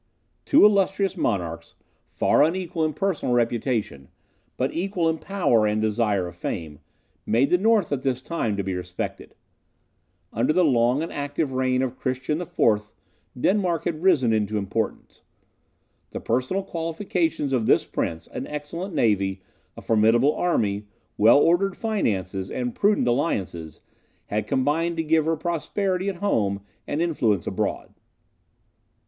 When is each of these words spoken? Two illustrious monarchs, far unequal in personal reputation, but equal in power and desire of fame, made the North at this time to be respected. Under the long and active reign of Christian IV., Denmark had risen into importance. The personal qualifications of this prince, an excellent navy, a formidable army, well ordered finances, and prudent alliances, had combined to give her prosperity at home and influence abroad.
Two 0.45 0.65
illustrious 0.65 1.15
monarchs, 1.15 1.75
far 2.07 2.41
unequal 2.43 2.83
in 2.83 2.91
personal 2.95 3.35
reputation, 3.35 4.07
but 4.57 4.73
equal 4.73 5.07
in 5.07 5.19
power 5.19 5.67
and 5.67 5.79
desire 5.79 6.25
of 6.27 6.35
fame, 6.35 6.79
made 7.23 7.51
the 7.51 7.57
North 7.59 7.91
at 7.91 8.01
this 8.01 8.19
time 8.19 8.57
to 8.57 8.63
be 8.63 8.73
respected. 8.73 9.35
Under 10.33 10.53
the 10.53 10.63
long 10.65 11.03
and 11.03 11.13
active 11.13 11.51
reign 11.53 11.83
of 11.83 11.99
Christian 11.99 12.41
IV., 12.41 12.93
Denmark 13.39 13.83
had 13.85 14.01
risen 14.01 14.33
into 14.33 14.57
importance. 14.57 15.21
The 16.09 16.19
personal 16.19 16.63
qualifications 16.63 17.53
of 17.53 17.67
this 17.67 17.85
prince, 17.85 18.25
an 18.25 18.47
excellent 18.47 18.95
navy, 18.95 19.43
a 19.77 19.81
formidable 19.83 20.33
army, 20.33 20.87
well 21.15 21.37
ordered 21.37 21.77
finances, 21.77 22.49
and 22.49 22.73
prudent 22.73 23.07
alliances, 23.07 23.81
had 24.25 24.47
combined 24.47 24.97
to 24.97 25.03
give 25.03 25.25
her 25.25 25.37
prosperity 25.37 26.09
at 26.09 26.15
home 26.25 26.61
and 26.87 27.03
influence 27.03 27.45
abroad. 27.45 27.93